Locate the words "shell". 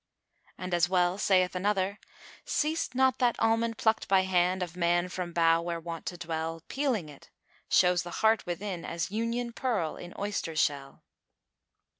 10.55-11.03